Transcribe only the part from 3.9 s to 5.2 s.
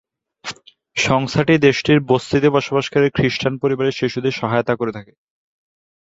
শিশুদের সহায়তা করে থাকে।